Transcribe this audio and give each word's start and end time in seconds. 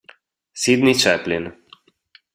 Sydney 0.53 0.95
Chaplin 0.97 1.45